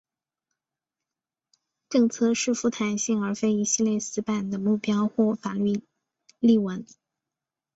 [1.87, 5.83] 政策是富弹性的而非一系列死板的目标或法律
[6.39, 6.83] 例文。